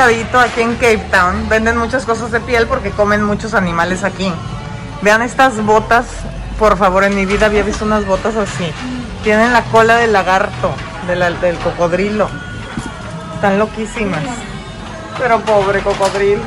Mercadito 0.00 0.40
aquí 0.40 0.62
en 0.62 0.72
Cape 0.76 1.04
Town. 1.10 1.46
Venden 1.50 1.76
muchas 1.76 2.06
cosas 2.06 2.30
de 2.30 2.40
piel 2.40 2.66
porque 2.66 2.90
comen 2.90 3.22
muchos 3.22 3.52
animales 3.52 4.02
aquí. 4.02 4.32
Vean 5.02 5.20
estas 5.20 5.62
botas. 5.62 6.06
Por 6.58 6.78
favor, 6.78 7.04
en 7.04 7.14
mi 7.14 7.26
vida 7.26 7.44
había 7.44 7.62
visto 7.62 7.84
unas 7.84 8.06
botas 8.06 8.34
así. 8.36 8.72
Tienen 9.22 9.52
la 9.52 9.60
cola 9.64 9.96
del 9.96 10.14
lagarto, 10.14 10.72
de 11.06 11.16
la- 11.16 11.30
del 11.32 11.58
cocodrilo. 11.58 12.30
Están 13.34 13.58
loquísimas. 13.58 14.22
Pero 15.18 15.38
pobre 15.40 15.80
cocodrilo. 15.80 16.44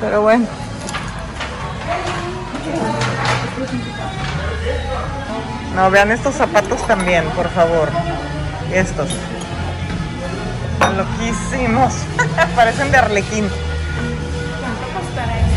Pero 0.00 0.22
bueno. 0.22 0.46
No, 5.76 5.90
vean 5.90 6.12
estos 6.12 6.34
zapatos 6.34 6.86
también, 6.86 7.24
por 7.36 7.50
favor. 7.50 7.90
Estos. 8.72 9.10
Están 10.80 10.96
loquísimos. 10.96 11.92
Parecen 12.56 12.90
de 12.90 12.96
arlequín. 12.96 13.46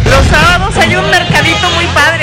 Los 0.03 0.25
sábados 0.25 0.75
hay 0.75 0.97
un 0.97 1.09
mercadito 1.09 1.69
muy 1.75 1.85
padre 1.95 2.22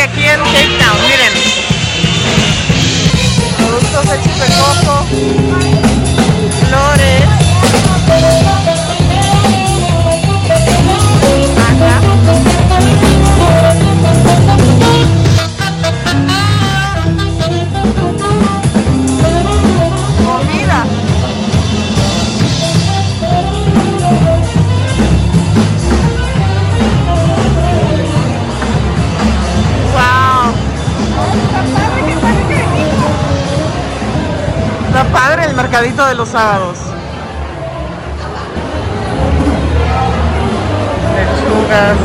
mercadito 35.70 36.04
de 36.04 36.14
los 36.16 36.28
sábados. 36.28 36.78
Lechugas. 41.14 41.96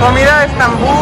Comida 0.00 0.40
de 0.40 0.46
Estambul. 0.46 0.96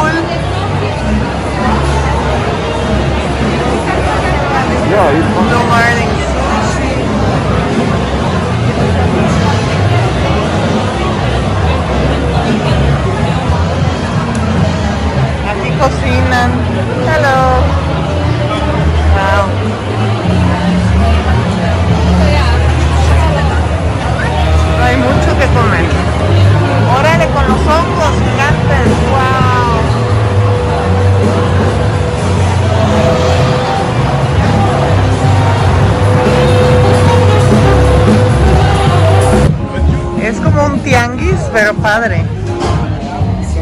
Padre. 41.95 42.25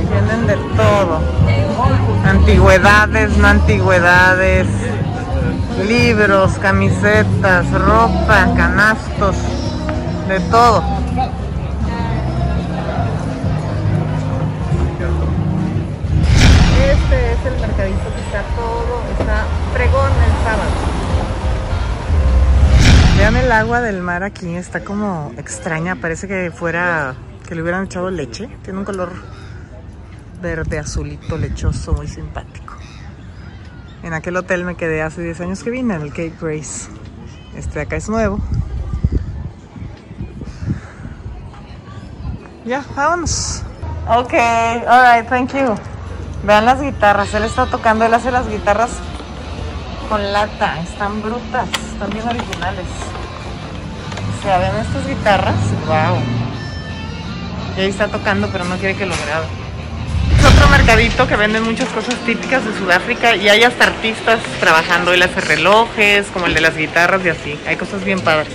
Tienen 0.09 0.47
de 0.47 0.57
todo. 0.75 1.21
Antigüedades, 2.25 3.37
no 3.37 3.47
antigüedades. 3.47 4.67
Libros, 5.87 6.53
camisetas, 6.59 7.71
ropa, 7.73 8.49
canastos. 8.57 9.37
De 10.29 10.41
todo. 10.51 10.83
Este 16.91 17.33
es 17.33 17.47
el 17.47 17.61
mercadito 17.61 18.07
que 18.15 18.23
está 18.29 18.43
todo, 18.57 19.03
está 19.19 19.45
fregón 19.75 20.13
el 20.27 20.35
sábado. 20.45 20.73
Vean 23.19 23.37
el 23.37 23.53
agua 23.53 23.83
del 23.83 24.01
mar 24.01 24.23
aquí, 24.23 24.57
está 24.57 24.81
como 24.81 25.33
extraña, 25.37 25.97
parece 25.97 26.27
que 26.27 26.51
fuera, 26.51 27.15
que 27.43 27.55
le 27.55 27.63
hubieran 27.63 27.85
echado 27.85 28.11
leche. 28.11 28.49
Tiene 28.63 28.79
un 28.79 28.85
color 28.85 29.13
verde 30.41 30.79
azulito 30.79 31.37
lechoso, 31.39 31.93
muy 31.93 32.09
simpático. 32.09 32.75
En 34.03 34.15
aquel 34.15 34.37
hotel 34.37 34.65
me 34.65 34.75
quedé 34.75 35.03
hace 35.03 35.23
10 35.23 35.41
años 35.43 35.63
que 35.63 35.71
vine, 35.71 35.95
en 35.95 36.03
el 36.03 36.11
Cape 36.11 36.35
Grace. 36.41 36.89
Este 37.57 37.75
de 37.75 37.81
acá 37.83 37.97
es 37.97 38.09
nuevo. 38.09 38.41
Ya, 42.65 42.85
vámonos. 42.97 43.63
Ok, 44.09 44.35
alright, 44.35 45.29
thank 45.29 45.53
you. 45.55 45.75
Vean 46.45 46.65
las 46.65 46.81
guitarras, 46.81 47.33
él 47.35 47.45
está 47.45 47.67
tocando, 47.67 48.05
él 48.05 48.15
hace 48.15 48.33
las 48.33 48.49
guitarras 48.49 48.91
con 50.09 50.33
lata, 50.33 50.81
están 50.81 51.23
brutas, 51.23 51.69
están 51.93 52.11
bien 52.11 52.27
originales. 52.29 52.87
O 54.39 54.43
sea, 54.43 54.59
ven 54.59 54.77
estas 54.77 55.07
guitarras, 55.07 55.55
wow. 55.87 56.42
Y 57.77 57.81
ahí 57.81 57.89
está 57.89 58.09
tocando, 58.09 58.49
pero 58.53 58.65
no 58.65 58.77
quiere 58.77 58.95
que 58.97 59.07
lo 59.07 59.15
grabe. 59.27 59.47
Es 60.39 60.45
otro 60.45 60.69
mercadito 60.69 61.27
que 61.27 61.37
venden 61.37 61.63
muchas 61.63 61.89
cosas 61.91 62.15
típicas 62.27 62.65
de 62.65 62.77
Sudáfrica 62.79 63.37
y 63.37 63.49
hay 63.49 63.63
hasta 63.65 63.85
artistas 63.85 64.41
trabajando. 64.61 65.13
Él 65.13 65.23
hace 65.23 65.41
relojes, 65.41 66.27
como 66.33 66.47
el 66.47 66.55
de 66.55 66.61
las 66.61 66.77
guitarras 66.77 67.25
y 67.25 67.29
así. 67.31 67.59
Hay 67.67 67.77
cosas 67.77 68.05
bien 68.05 68.21
padres. 68.21 68.49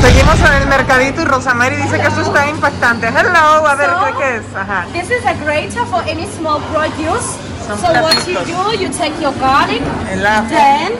Seguimos 0.00 0.38
en 0.40 0.62
el 0.62 0.66
mercadito 0.68 1.22
y 1.22 1.24
Rosamary 1.24 1.76
dice 1.76 1.96
que 2.00 2.06
esto 2.06 2.20
está 2.22 2.48
impactante. 2.48 3.08
Hello, 3.08 3.66
a 3.66 3.74
ver, 3.74 3.90
So- 3.90 4.18
¿qué, 4.18 4.36
es? 4.36 4.42
Ajá. 4.56 4.86
This 4.92 5.10
is 5.10 5.24
a 5.26 5.34
grater 5.44 5.84
for 5.90 6.02
any 6.08 6.26
small 6.38 6.60
produce. 6.72 7.36
So 7.66 7.74
what 8.02 8.14
you 8.26 8.38
do, 8.46 8.72
you 8.82 8.88
take 8.90 9.12
your 9.20 9.34
garlic, 9.40 9.82
El 10.10 10.26
ajo. 10.26 10.48
then 10.48 10.92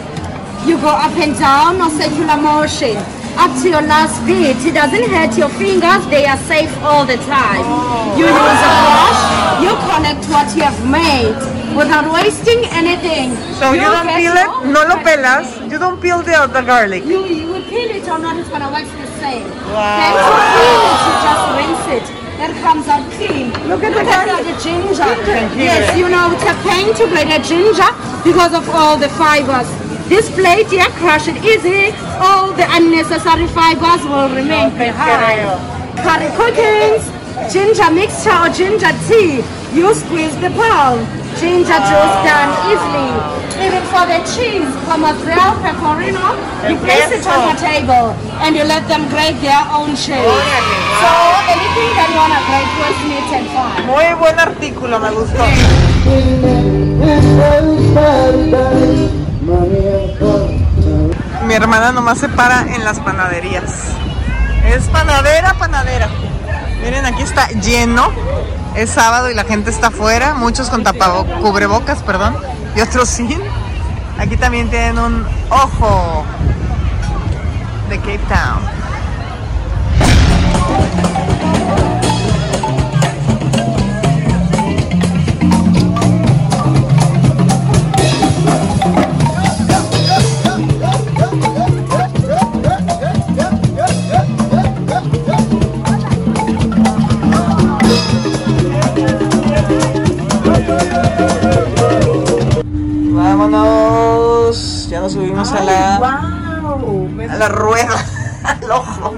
you 0.66 0.76
go 0.78 0.88
up 0.90 1.16
and 1.22 1.38
down 1.38 1.80
on 1.80 1.90
circular 1.98 2.36
motion 2.36 2.96
up 3.38 3.54
to 3.62 3.68
your 3.70 3.82
last 3.82 4.18
bit. 4.26 4.58
It 4.66 4.74
doesn't 4.74 5.06
hurt 5.14 5.38
your 5.38 5.48
fingers; 5.54 6.02
they 6.10 6.26
are 6.26 6.36
safe 6.50 6.74
all 6.82 7.06
the 7.06 7.16
time. 7.30 7.64
You 8.18 8.26
use 8.26 8.60
a 8.66 8.72
brush, 8.82 9.22
you 9.62 9.72
connect 9.86 10.22
what 10.28 10.48
you 10.56 10.62
have 10.66 10.80
made 10.90 11.38
without 11.78 12.10
wasting 12.12 12.66
anything. 12.74 13.36
So 13.62 13.72
you 13.72 13.86
don't 13.86 14.10
peel 14.10 14.34
it, 14.34 14.50
no 14.74 14.82
lo 14.90 14.96
pelas, 15.06 15.46
you 15.70 15.78
don't 15.78 16.00
peel 16.02 16.18
the, 16.22 16.50
the 16.52 16.62
garlic. 16.62 17.04
You, 17.04 17.24
you 17.24 17.46
will 17.46 17.62
peel 17.70 17.90
it 17.94 18.08
or 18.08 18.18
not, 18.18 18.36
it's 18.36 18.48
gonna 18.48 18.70
work 18.74 18.86
the 18.98 19.06
same. 19.22 19.46
Wow. 19.70 20.02
Then 20.02 20.14
to 20.18 20.30
peel 20.58 20.82
it, 20.90 20.98
you 21.06 21.14
just 21.26 21.44
rinse 21.58 21.86
it. 22.02 22.06
That 22.38 22.54
comes 22.62 22.86
out 22.86 23.02
clean. 23.18 23.50
Look 23.66 23.82
at 23.82 23.90
the 23.94 24.02
Look 24.02 24.14
garlic. 24.14 24.46
the 24.46 24.54
ginger. 24.62 25.10
You. 25.10 25.58
Yes, 25.58 25.98
you 25.98 26.08
know, 26.08 26.30
it's 26.30 26.46
a 26.46 26.54
pain 26.62 26.94
to 26.94 27.04
grate 27.10 27.34
a 27.34 27.42
ginger 27.42 27.90
because 28.22 28.54
of 28.54 28.62
all 28.70 28.96
the 28.96 29.08
fibers. 29.18 29.66
This 30.08 30.30
plate, 30.32 30.72
yeah, 30.72 30.88
crush 30.96 31.28
it 31.28 31.36
easy. 31.44 31.92
All 32.16 32.52
the 32.52 32.64
unnecessary 32.64 33.46
fibers 33.48 34.02
will 34.08 34.32
remain 34.32 34.70
behind. 34.72 35.44
Curry 36.00 36.32
cookings, 36.32 37.04
ginger 37.52 37.90
mixture 37.92 38.32
or 38.32 38.48
ginger 38.48 38.92
tea. 39.06 39.44
You 39.76 39.92
squeeze 39.92 40.34
the 40.40 40.48
palm. 40.56 41.04
Ginger 41.36 41.76
juice 41.86 42.16
done 42.24 42.50
easily. 42.72 43.12
Even 43.60 43.82
for 43.92 44.08
the 44.08 44.18
cheese, 44.24 44.72
mozzarella, 44.88 45.60
pecorino, 45.60 46.34
you 46.66 46.76
place 46.80 47.12
it 47.12 47.26
on 47.28 47.52
the 47.52 47.60
table 47.60 48.16
and 48.40 48.56
you 48.56 48.64
let 48.64 48.88
them 48.88 49.08
grate 49.12 49.36
their 49.44 49.60
own 49.70 49.90
cheese. 49.92 50.24
So 50.98 51.10
anything 51.52 51.90
that 52.00 52.08
you 52.08 52.16
want 52.16 52.32
to 52.32 52.42
grate 52.48 52.72
with 52.80 52.98
meat 53.12 53.28
and 53.36 53.46
fine. 53.52 53.84
Muy 53.86 54.08
buen 54.18 54.38
artículo, 54.40 54.98
me 54.98 55.10
gustó. 55.10 55.44
Mi 61.46 61.54
hermana 61.54 61.92
nomás 61.92 62.18
se 62.18 62.28
para 62.28 62.60
en 62.74 62.84
las 62.84 63.00
panaderías. 63.00 63.64
Es 64.66 64.84
panadera, 64.88 65.54
panadera. 65.54 66.08
Miren, 66.82 67.06
aquí 67.06 67.22
está 67.22 67.48
lleno. 67.48 68.10
Es 68.74 68.90
sábado 68.90 69.30
y 69.30 69.34
la 69.34 69.44
gente 69.44 69.70
está 69.70 69.86
afuera. 69.86 70.34
Muchos 70.34 70.68
con 70.68 70.84
tapabo 70.84 71.24
cubrebocas, 71.40 72.02
perdón. 72.02 72.36
Y 72.76 72.82
otros 72.82 73.08
sin. 73.08 73.40
Aquí 74.18 74.36
también 74.36 74.68
tienen 74.68 74.98
un 74.98 75.26
ojo 75.48 76.24
de 77.88 77.98
Cape 77.98 78.20
Town. 78.28 78.78
La 107.38 107.48
rueda, 107.48 108.04
al 108.44 108.70
ojo. 108.70 109.14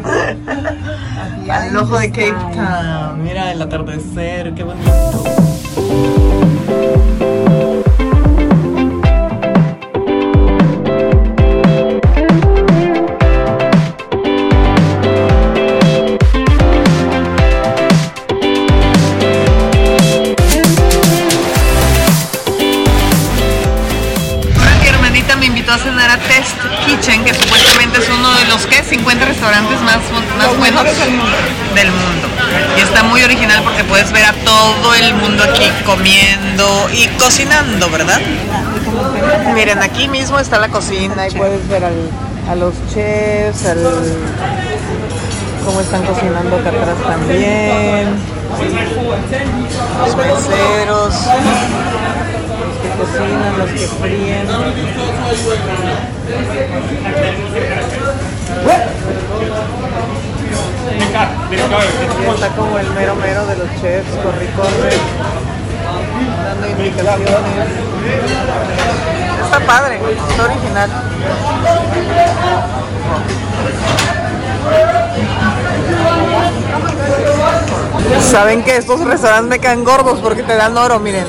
Al 1.51 1.77
ojo 1.77 1.99
de 1.99 2.11
Cape 2.11 2.55
Town. 2.55 3.23
Mira 3.23 3.51
el 3.53 3.63
atardecer, 3.63 4.55
qué 4.55 4.63
bonito. 4.63 5.25
Original 33.41 33.63
porque 33.65 33.85
puedes 33.85 34.13
ver 34.13 34.25
a 34.25 34.33
todo 34.45 34.95
el 34.95 35.15
mundo 35.15 35.43
aquí 35.45 35.71
comiendo 35.87 36.89
y 36.93 37.07
cocinando, 37.19 37.89
¿verdad? 37.91 38.19
Miren, 39.55 39.79
aquí 39.83 40.09
mismo 40.09 40.39
está 40.39 40.59
la 40.59 40.69
cocina 40.69 41.27
y 41.27 41.31
puedes 41.33 41.67
ver 41.69 41.85
al- 41.85 42.11
a 42.51 42.55
los 42.55 42.75
chefs, 42.93 43.65
al, 43.67 43.79
cómo 45.65 45.81
están 45.81 46.03
cocinando 46.05 46.57
acá 46.57 46.69
atrás 46.69 46.97
también. 47.07 48.09
Los 50.01 50.17
meseros 50.17 51.15
los 52.61 52.77
que 52.83 52.89
cocinan, 52.99 53.59
los 53.59 53.71
que 53.71 53.87
fríen. 54.01 54.47
Está 62.35 62.49
como 62.57 62.79
el 62.79 62.91
mero 62.91 63.15
mero 63.17 63.47
de 63.47 63.57
los 63.57 63.69
chefs, 63.81 64.11
corre 64.23 64.47
corre, 64.57 64.97
dando 66.45 66.69
indicaciones. 66.69 67.69
Está 69.45 69.61
padre, 69.61 70.01
está 70.31 70.45
original. 70.45 70.91
Saben 78.31 78.63
que 78.63 78.77
estos 78.77 79.01
restaurantes 79.01 79.51
me 79.51 79.59
caen 79.59 79.85
gordos 79.85 80.21
porque 80.21 80.43
te 80.43 80.55
dan 80.55 80.77
oro, 80.77 81.01
miren. 81.01 81.27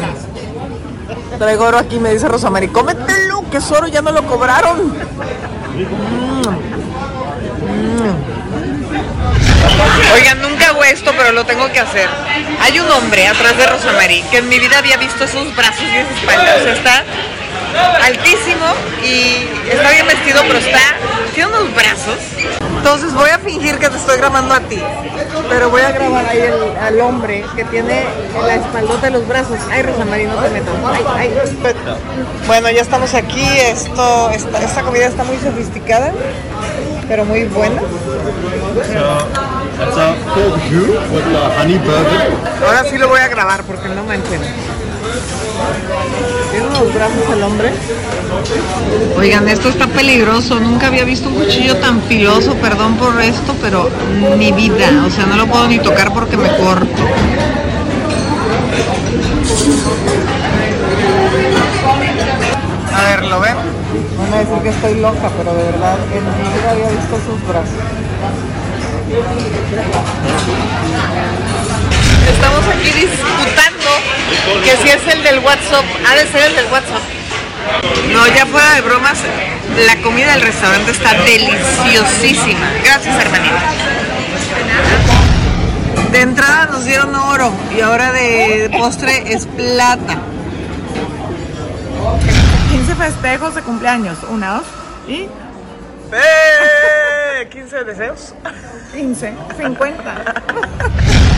Traigo 1.37 1.65
oro 1.65 1.79
aquí, 1.79 1.99
me 1.99 2.13
dice 2.13 2.27
Rosamari, 2.27 2.67
cómetelo, 2.67 3.43
que 3.49 3.57
es 3.57 3.71
oro, 3.71 3.87
ya 3.87 4.01
no 4.01 4.11
lo 4.11 4.23
cobraron. 4.27 4.93
Mm. 5.73 6.41
Mm. 7.67 8.40
Oigan, 10.13 10.41
nunca 10.41 10.67
hago 10.67 10.83
esto, 10.83 11.11
pero 11.17 11.31
lo 11.31 11.45
tengo 11.45 11.71
que 11.71 11.79
hacer. 11.79 12.07
Hay 12.61 12.79
un 12.79 12.89
hombre 12.91 13.27
atrás 13.27 13.57
de 13.57 13.65
Rosamari 13.67 14.21
que 14.23 14.37
en 14.37 14.49
mi 14.49 14.59
vida 14.59 14.77
había 14.79 14.97
visto 14.97 15.23
esos 15.23 15.55
brazos 15.55 15.83
y 15.83 15.97
esa 15.97 16.13
espalda. 16.19 16.55
O 16.59 16.63
sea, 16.63 16.73
está 16.73 17.03
altísimo 18.05 18.65
y 19.03 19.47
está 19.71 19.91
bien 19.91 20.07
vestido, 20.07 20.41
pero 20.47 20.59
está. 20.59 20.79
Tiene 21.33 21.49
unos 21.49 21.73
brazos. 21.73 22.17
Entonces 22.77 23.13
voy 23.13 23.29
a 23.29 23.37
fingir 23.39 23.77
que 23.77 23.89
te 23.89 23.95
estoy 23.97 24.17
grabando 24.17 24.53
a 24.55 24.59
ti. 24.61 24.81
Pero 25.49 25.69
voy 25.69 25.81
a 25.81 25.91
grabar 25.91 26.25
ahí 26.27 26.39
el- 26.39 26.77
al 26.83 26.99
hombre 27.01 27.45
que 27.55 27.63
tiene 27.65 28.03
la 28.45 28.55
espaldota 28.55 29.01
de 29.07 29.11
los 29.11 29.27
brazos. 29.27 29.57
Ay, 29.71 29.83
Rosamari, 29.83 30.25
no 30.25 30.35
te 30.35 30.49
metas. 30.49 30.73
Ay, 31.15 31.31
ay. 31.37 31.47
Bueno, 32.47 32.69
ya 32.71 32.81
estamos 32.81 33.13
aquí. 33.13 33.45
Esto, 33.59 34.29
esta, 34.31 34.57
esta 34.61 34.81
comida 34.81 35.05
está 35.05 35.23
muy 35.23 35.37
sofisticada, 35.37 36.11
pero 37.07 37.25
muy 37.25 37.43
buena. 37.45 37.81
That's 39.77 39.97
a 39.97 40.15
pork 40.33 40.61
jus 40.69 40.99
with 41.11 41.35
a 41.35 41.61
honey 41.61 41.77
burger. 41.79 42.31
Ahora 42.65 42.83
sí 42.89 42.97
lo 42.97 43.07
voy 43.07 43.19
a 43.19 43.27
grabar 43.27 43.63
porque 43.63 43.89
no 43.89 44.03
manchen. 44.03 44.41
Tiene 46.51 46.67
unos 46.67 46.93
brazos 46.93 47.29
el 47.33 47.43
hombre. 47.43 47.71
Oigan, 49.17 49.47
esto 49.47 49.69
está 49.69 49.87
peligroso. 49.87 50.59
Nunca 50.59 50.87
había 50.87 51.03
visto 51.03 51.29
un 51.29 51.35
cuchillo 51.35 51.77
tan 51.77 52.01
filoso. 52.03 52.55
Perdón 52.55 52.95
por 52.97 53.19
esto, 53.21 53.55
pero 53.61 53.89
mi 54.37 54.51
vida. 54.51 55.03
O 55.05 55.09
sea, 55.09 55.25
no 55.25 55.37
lo 55.37 55.47
puedo 55.47 55.67
ni 55.67 55.79
tocar 55.79 56.13
porque 56.13 56.37
me 56.37 56.49
corto. 56.57 57.03
A 62.93 63.03
ver, 63.03 63.25
¿lo 63.25 63.39
ven? 63.39 63.55
Van 64.17 64.33
a 64.33 64.37
decir 64.37 64.57
que 64.63 64.69
estoy 64.69 64.95
loca, 64.99 65.29
pero 65.37 65.53
de 65.53 65.63
verdad 65.63 65.97
en 66.13 66.23
mi 66.25 66.53
vida 66.53 66.71
había 66.71 66.89
visto 66.89 67.15
sus 67.25 67.47
brazos. 67.47 67.79
Estamos 72.33 72.63
aquí 72.67 72.91
disputando 72.91 73.89
que 74.63 74.77
si 74.77 74.89
es 74.89 75.15
el 75.15 75.23
del 75.23 75.39
WhatsApp, 75.39 75.85
ha 76.07 76.15
de 76.15 76.27
ser 76.27 76.43
el 76.43 76.55
del 76.55 76.65
WhatsApp. 76.65 77.01
No, 78.11 78.27
ya 78.27 78.45
fuera 78.45 78.73
de 78.75 78.81
bromas, 78.81 79.17
la 79.85 79.95
comida 80.01 80.33
del 80.33 80.41
restaurante 80.41 80.91
está 80.91 81.13
deliciosísima. 81.13 82.71
Gracias, 82.83 83.15
hermanita. 83.19 83.61
De 86.11 86.21
entrada 86.21 86.65
nos 86.65 86.85
dieron 86.85 87.15
oro 87.15 87.51
y 87.75 87.81
ahora 87.81 88.11
de 88.11 88.69
postre 88.77 89.33
es 89.33 89.45
plata. 89.45 90.17
15 92.91 93.05
festejos 93.05 93.55
de 93.55 93.61
cumpleaños, 93.61 94.17
una, 94.29 94.55
dos 94.55 94.65
y 95.07 95.27
¡Eh! 96.11 97.47
15 97.49 97.83
deseos. 97.85 98.33
15, 98.93 99.33
50. 99.57 100.35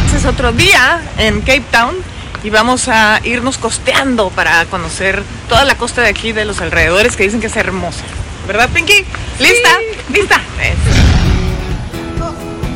Este 0.05 0.17
es 0.17 0.25
otro 0.25 0.51
día 0.51 0.99
en 1.19 1.41
Cape 1.41 1.63
Town 1.71 1.95
y 2.43 2.49
vamos 2.49 2.87
a 2.87 3.19
irnos 3.23 3.59
costeando 3.59 4.31
para 4.31 4.65
conocer 4.65 5.21
toda 5.47 5.63
la 5.63 5.75
costa 5.75 6.01
de 6.01 6.07
aquí 6.07 6.31
de 6.31 6.45
los 6.45 6.59
alrededores 6.59 7.15
que 7.15 7.23
dicen 7.23 7.39
que 7.39 7.47
es 7.47 7.55
hermosa. 7.55 8.03
¿Verdad, 8.47 8.69
Pinky? 8.73 9.05
¿Lista? 9.39 9.69
¿Lista? 10.11 10.41
Eso. 10.59 12.23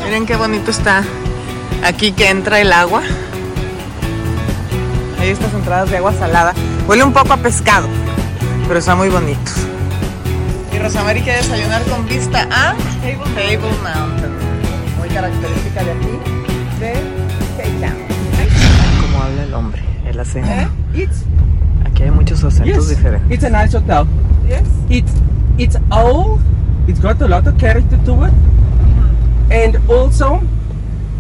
Miren 0.06 0.28
qué 0.28 0.36
bonito 0.36 0.70
está 0.70 1.04
aquí 1.84 2.12
que 2.12 2.30
entra 2.30 2.62
el 2.62 2.72
agua. 2.72 3.02
Hay 5.20 5.30
estas 5.30 5.52
entradas 5.56 5.90
de 5.90 5.98
agua 5.98 6.14
salada. 6.14 6.54
Huele 6.88 7.04
un 7.04 7.12
poco 7.12 7.34
a 7.34 7.38
pescado, 7.38 7.88
pero 8.68 8.80
está 8.80 8.96
muy 8.96 9.10
bonito. 9.10 9.52
Y 10.74 10.80
Rosamari 10.80 11.22
quiere 11.22 11.38
desayunar 11.40 11.82
con 11.84 12.06
vista 12.08 12.48
a 12.52 12.76
Table, 13.02 13.58
Mountain. 13.84 14.32
Muy 14.98 15.10
característica 15.10 15.84
de 15.84 15.92
aquí, 15.92 16.20
de 16.80 16.94
Cape 17.58 17.70
Town. 17.80 17.98
Como 19.02 19.24
habla 19.24 19.44
el 19.44 19.54
hombre, 19.54 19.82
el 20.06 20.20
acento. 20.20 20.50
It's 20.94 21.24
Aquí 21.86 22.04
hay 22.04 22.12
muchos 22.12 22.44
acentos 22.44 22.90
yes, 22.90 22.90
diferentes. 22.90 23.32
it's 23.32 23.44
a 23.44 23.50
nice 23.50 23.76
hotel. 23.76 24.06
Yes. 24.48 24.62
It's 24.90 25.12
it's 25.58 25.78
old. 25.92 26.40
It's 26.88 27.00
got 27.00 27.22
a 27.22 27.28
lot 27.28 27.48
of 27.48 27.58
character 27.58 27.98
to 28.06 28.26
it, 28.26 28.34
and 29.50 29.78
also 29.90 30.42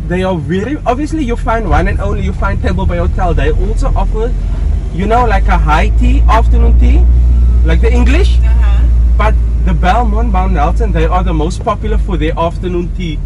they 0.07 0.23
are 0.23 0.37
very 0.37 0.77
obviously 0.85 1.23
you 1.23 1.35
find 1.35 1.69
one 1.69 1.87
and 1.87 1.99
only 1.99 2.23
you 2.23 2.33
find 2.33 2.61
Table 2.61 2.85
Bay 2.85 2.97
Hotel. 2.97 3.33
They 3.33 3.51
also 3.51 3.91
offer, 3.95 4.31
you 4.93 5.05
know, 5.07 5.25
like 5.25 5.47
a 5.47 5.57
high 5.57 5.89
tea, 5.99 6.21
afternoon 6.29 6.79
tea, 6.79 7.03
like 7.65 7.81
the 7.81 7.91
English. 7.91 8.37
But 9.17 9.33
the 9.65 9.73
Belmont 9.73 10.31
Mount 10.31 10.53
Nelson, 10.53 10.91
they 10.91 11.05
are 11.05 11.23
the 11.23 11.33
most 11.33 11.63
popular 11.63 11.97
for 11.97 12.17
their 12.17 12.37
afternoon 12.37 12.89
tea. 12.95 13.19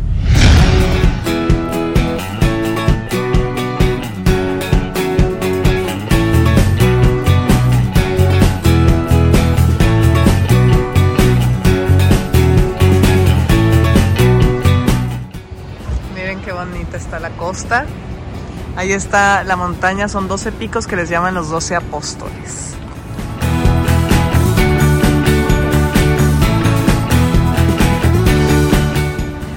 Miren 16.15 16.41
qué 16.41 16.51
bonita 16.53 16.97
está 16.97 17.19
la 17.19 17.31
costa. 17.31 17.85
Ahí 18.77 18.93
está 18.93 19.43
la 19.43 19.57
montaña, 19.57 20.07
son 20.07 20.29
12 20.29 20.53
picos 20.53 20.87
que 20.87 20.95
les 20.95 21.09
llaman 21.09 21.33
los 21.33 21.49
12 21.49 21.75
apóstoles. 21.75 22.70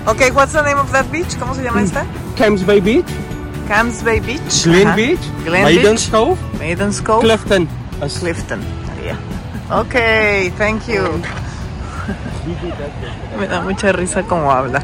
Ok, 0.07 0.21
what's 0.35 0.53
the 0.53 0.63
name 0.63 0.79
of 0.79 0.91
that 0.93 1.07
beach? 1.11 1.37
¿Cómo 1.39 1.55
se 1.55 1.63
llama 1.63 1.83
esta? 1.83 2.05
Camps 2.37 2.65
Bay 2.67 2.81
Beach, 2.81 3.07
Camps 3.69 4.03
Bay 4.03 4.21
Beach. 4.21 4.65
Glen 4.65 4.89
Ajá. 4.89 4.97
Beach, 4.97 5.21
Glen 5.45 5.63
Maiden's 5.63 6.03
Beach. 6.03 6.11
Cove, 6.11 6.39
Maiden's 6.59 7.01
Cove. 7.01 7.21
Clifton. 7.23 7.69
Clifton. 8.21 8.61
Yeah. 9.03 9.17
Ok, 9.81 9.95
thank 10.59 10.87
you. 10.87 11.03
Me 13.39 13.47
da 13.47 13.63
mucha 13.63 13.93
risa 13.93 14.23
como 14.25 14.53
habla. 14.53 14.83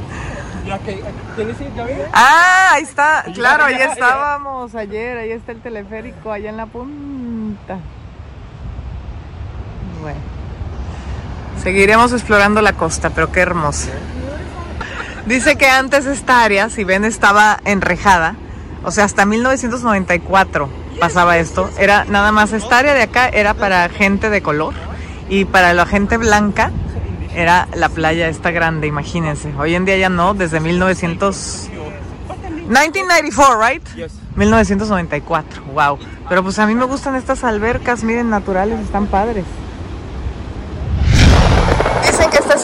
Ah, 2.12 2.71
ahí 2.73 2.83
está. 2.83 3.25
Claro, 3.35 3.65
ahí 3.65 3.75
estábamos 3.81 4.75
ayer. 4.75 5.19
Ahí 5.19 5.33
está 5.33 5.53
el 5.53 5.61
teleférico, 5.61 6.33
allá 6.33 6.50
en 6.50 6.57
la 6.57 6.67
punta. 6.67 7.79
Bueno. 10.00 10.19
Seguiremos 11.62 12.12
explorando 12.12 12.62
la 12.62 12.73
costa, 12.73 13.11
pero 13.11 13.31
qué 13.31 13.41
hermosa. 13.41 13.91
Dice 15.31 15.55
que 15.55 15.69
antes 15.69 16.07
esta 16.07 16.43
área, 16.43 16.69
si 16.71 16.83
ven, 16.83 17.05
estaba 17.05 17.61
enrejada. 17.65 18.35
O 18.83 18.91
sea, 18.91 19.05
hasta 19.05 19.25
1994 19.27 20.69
pasaba 20.99 21.39
esto. 21.39 21.71
Era 21.79 22.05
nada 22.05 22.33
más 22.33 22.53
esta 22.53 22.79
área 22.79 22.95
de 22.95 23.03
acá 23.03 23.29
era 23.29 23.55
para 23.55 23.89
gente 23.91 24.29
de 24.29 24.43
color 24.43 24.75
y 25.29 25.45
para 25.45 25.73
la 25.73 25.87
gente 25.87 26.17
blanca 26.17 26.73
era 27.33 27.69
la 27.77 27.89
playa 27.89 28.27
esta 28.27 28.51
grande, 28.51 28.89
imagínense. 28.89 29.55
Hoy 29.57 29.77
en 29.77 29.85
día 29.85 29.99
ya 29.99 30.09
no, 30.09 30.35
desde 30.35 30.59
1900 30.59 31.69
1994, 32.67 33.61
right? 33.65 33.89
1994. 34.35 35.63
Wow. 35.73 35.99
Pero 36.29 36.43
pues 36.43 36.59
a 36.59 36.67
mí 36.67 36.75
me 36.75 36.87
gustan 36.87 37.15
estas 37.15 37.45
albercas, 37.45 38.03
miren, 38.03 38.31
naturales, 38.31 38.81
están 38.81 39.07
padres. 39.07 39.45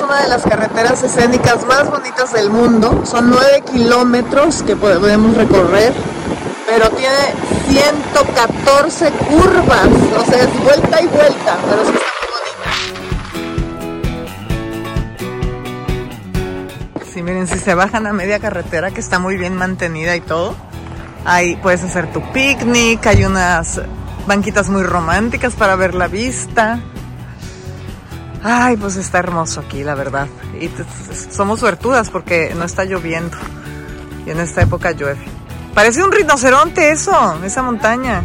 Una 0.06 0.22
de 0.22 0.28
las 0.28 0.42
carreteras 0.42 1.02
escénicas 1.02 1.66
más 1.66 1.90
bonitas 1.90 2.32
del 2.32 2.48
mundo. 2.50 3.04
Son 3.04 3.28
9 3.28 3.64
kilómetros 3.72 4.62
que 4.62 4.76
podemos 4.76 5.36
recorrer, 5.36 5.92
pero 6.68 6.88
tiene 6.90 7.34
114 7.68 9.10
curvas. 9.10 9.88
O 10.16 10.24
sea, 10.30 10.44
es 10.44 10.62
vuelta 10.62 11.02
y 11.02 11.06
vuelta, 11.08 11.56
pero 11.68 11.84
sí 11.84 11.90
está 11.96 12.06
muy 12.22 12.38
bonita. 16.94 17.04
Sí, 17.12 17.22
miren, 17.22 17.48
si 17.48 17.58
se 17.58 17.74
bajan 17.74 18.06
a 18.06 18.12
media 18.12 18.38
carretera, 18.38 18.92
que 18.92 19.00
está 19.00 19.18
muy 19.18 19.36
bien 19.36 19.56
mantenida 19.56 20.14
y 20.14 20.20
todo, 20.20 20.54
ahí 21.24 21.56
puedes 21.56 21.82
hacer 21.82 22.12
tu 22.12 22.22
picnic, 22.32 23.04
hay 23.06 23.24
unas 23.24 23.80
banquitas 24.28 24.68
muy 24.68 24.84
románticas 24.84 25.54
para 25.54 25.74
ver 25.74 25.96
la 25.96 26.06
vista. 26.06 26.78
Ay, 28.48 28.76
pues 28.76 28.94
está 28.94 29.18
hermoso 29.18 29.58
aquí, 29.58 29.82
la 29.82 29.96
verdad. 29.96 30.28
Y 30.60 30.70
somos 31.32 31.58
suertudas 31.58 32.10
porque 32.10 32.54
no 32.56 32.64
está 32.64 32.84
lloviendo. 32.84 33.36
Y 34.24 34.30
en 34.30 34.38
esta 34.38 34.62
época 34.62 34.92
llueve. 34.92 35.18
Parece 35.74 36.04
un 36.04 36.12
rinoceronte 36.12 36.92
eso, 36.92 37.42
esa 37.42 37.62
montaña. 37.62 38.22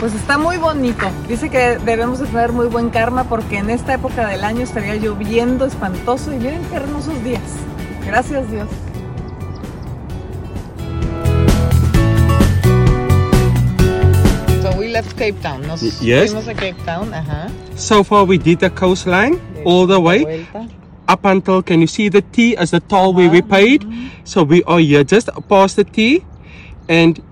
Pues 0.00 0.14
está 0.14 0.36
muy 0.36 0.56
bonito. 0.56 1.06
Dice 1.28 1.48
que 1.48 1.78
debemos 1.78 2.18
de 2.18 2.26
tener 2.26 2.50
muy 2.50 2.66
buen 2.66 2.90
karma 2.90 3.22
porque 3.22 3.58
en 3.58 3.70
esta 3.70 3.94
época 3.94 4.26
del 4.26 4.42
año 4.42 4.62
estaría 4.62 4.96
lloviendo 4.96 5.64
espantoso 5.64 6.32
y 6.32 6.38
miren 6.38 6.64
qué 6.68 6.74
hermosos 6.74 7.22
días. 7.22 7.40
Gracias 8.04 8.50
Dios. 8.50 8.66
So 14.98 15.02
we 15.02 15.06
left 15.06 15.16
Cape 15.16 15.40
Town. 15.42 15.62
Nos 15.62 16.02
yes. 16.02 16.32
fuimos 16.32 16.48
a 16.48 16.54
Cape 16.54 16.76
Town. 16.84 17.12
Ajá. 17.14 17.50
So 17.76 18.02
far 18.02 18.24
we 18.24 18.38
did 18.38 18.58
the 18.58 18.70
coastline 18.70 19.40
all 19.64 19.86
the 19.86 20.00
way 20.00 20.46
up 21.06 21.24
until 21.24 21.62
can 21.62 21.80
you 21.80 21.86
see 21.86 22.08
the 22.08 22.22
T 22.22 22.56
as 22.56 22.72
the 22.72 22.80
toll 22.80 23.14
where 23.14 23.30
we 23.30 23.42
paid? 23.42 23.82
Mm-hmm. 23.82 24.08
So 24.24 24.42
we 24.42 24.64
are 24.64 24.80
here 24.80 25.04
just 25.04 25.30
past 25.48 25.76
the 25.76 25.84
T 25.84 26.24
and 26.88 27.22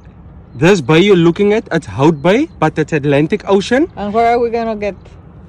this 0.55 0.81
bay 0.81 1.01
you're 1.01 1.17
looking 1.17 1.53
at 1.53 1.69
it's 1.73 1.87
Hout 1.87 2.23
Bay 2.23 2.49
but 2.61 2.79
it's 2.79 2.93
Atlantic 2.93 3.43
Ocean. 3.49 3.91
And 3.97 4.15
where 4.15 4.31
are 4.33 4.39
we 4.39 4.51
gonna 4.51 4.77
get? 4.77 4.95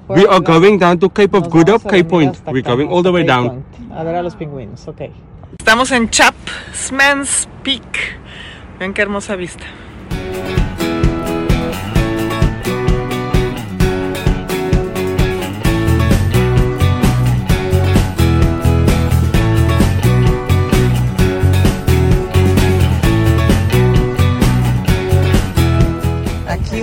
We 0.08 0.26
are 0.26 0.40
going 0.40 0.78
down 0.78 0.98
to 1.00 1.08
Cape 1.10 1.34
of 1.34 1.50
Good 1.50 1.68
Hope, 1.68 1.88
Cape 1.88 2.08
Point. 2.08 2.40
We're 2.46 2.62
going 2.62 2.88
all 2.88 3.02
the 3.02 3.12
way 3.12 3.24
down. 3.24 3.64
A 3.92 4.02
ver 4.02 4.14
a 4.14 4.22
los 4.22 4.34
pingüinos, 4.34 4.88
ok. 4.88 5.10
Estamos 5.58 5.92
en 5.92 6.08
Chapman's 6.10 7.46
Peak. 7.62 8.18
Ven 8.78 8.94
qué 8.94 9.02
hermosa 9.02 9.36
vista. 9.36 9.64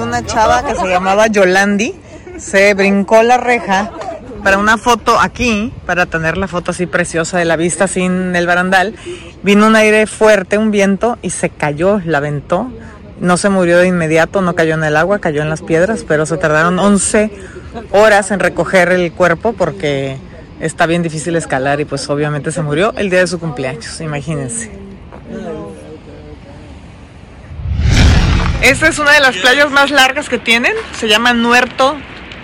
Una 0.06 0.24
chava 0.24 0.64
que 0.64 0.76
se 0.76 0.88
llamaba 0.88 1.28
Yolandi 1.28 1.96
se 2.38 2.74
brincó 2.74 3.24
la 3.24 3.38
reja 3.38 3.92
para 4.44 4.60
una 4.60 4.78
foto 4.78 5.20
aquí, 5.20 5.74
para 5.88 6.06
tener 6.06 6.38
la 6.38 6.48
foto 6.48 6.72
así 6.72 6.86
preciosa 6.86 7.40
de 7.40 7.46
la 7.46 7.56
vista 7.56 7.88
sin 7.88 8.36
el 8.36 8.46
barandal. 8.46 8.94
Vino 9.42 9.66
un 9.66 9.76
aire 9.76 10.06
fuerte, 10.06 10.60
un 10.60 10.70
viento 10.70 11.18
y 11.24 11.32
se 11.32 11.50
cayó, 11.50 12.00
la 12.06 12.20
aventó. 12.20 12.72
No 13.20 13.38
se 13.38 13.50
murió 13.50 13.80
de 13.80 13.88
inmediato, 13.88 14.42
no 14.42 14.54
cayó 14.54 14.76
en 14.76 14.84
el 14.84 14.98
agua, 14.98 15.20
cayó 15.20 15.42
en 15.42 15.50
las 15.50 15.62
piedras, 15.62 16.06
pero 16.08 16.26
se 16.28 16.38
tardaron 16.38 16.78
11 16.78 17.32
horas 17.92 18.30
en 18.30 18.40
recoger 18.40 18.92
el 18.92 19.12
cuerpo 19.12 19.54
porque 19.54 20.18
está 20.60 20.86
bien 20.86 21.02
difícil 21.02 21.36
escalar 21.36 21.80
y 21.80 21.86
pues 21.86 22.08
obviamente 22.10 22.52
se 22.52 22.62
murió 22.62 22.94
el 22.98 23.10
día 23.10 23.20
de 23.20 23.28
su 23.28 23.40
cumpleaños, 23.40 24.00
imagínense. 24.02 24.85
Esta 28.66 28.88
es 28.88 28.98
una 28.98 29.12
de 29.12 29.20
las 29.20 29.38
playas 29.38 29.70
más 29.70 29.92
largas 29.92 30.28
que 30.28 30.40
tienen, 30.40 30.74
se 30.98 31.08
llama 31.08 31.34
Nuerto 31.34 31.98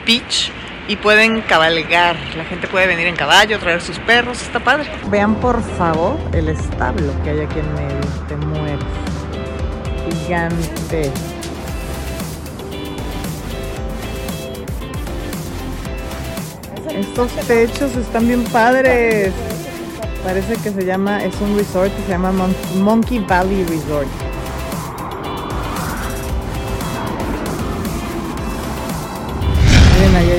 Beach 0.06 0.51
y 0.88 0.96
pueden 0.98 1.42
cabalgar. 1.42 2.16
La 2.38 2.46
gente 2.46 2.68
puede 2.68 2.86
venir 2.86 3.08
en 3.08 3.16
caballo, 3.16 3.58
traer 3.58 3.82
sus 3.82 3.98
perros, 3.98 4.40
está 4.40 4.60
padre. 4.63 4.88
Vean 5.10 5.34
por 5.34 5.63
favor 5.63 6.20
el 6.32 6.50
establo 6.50 7.12
que 7.24 7.32
hay 7.32 7.40
aquí 7.40 7.58
en 7.58 7.74
medio, 7.74 8.00
te 8.28 8.36
mueres. 8.36 8.86
Gigante. 10.24 11.12
Estos 16.92 17.32
techos 17.48 17.96
están 17.96 18.28
bien 18.28 18.44
padres. 18.44 19.34
Parece 20.24 20.54
que 20.58 20.70
se 20.70 20.86
llama, 20.86 21.24
es 21.24 21.34
un 21.42 21.58
resort 21.58 21.92
que 21.96 22.04
se 22.04 22.10
llama 22.10 22.32
Mon 22.32 22.56
Monkey 22.75 23.18
Valley 23.28 23.63
Resort. 23.63 24.30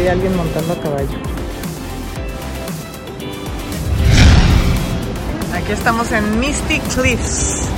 Alguien 0.08 0.36
montando 0.36 0.72
a 0.72 0.80
caballo. 0.80 1.18
Aquí 5.54 5.72
estamos 5.72 6.10
en 6.12 6.40
Misty 6.40 6.80
Cliffs. 6.94 7.68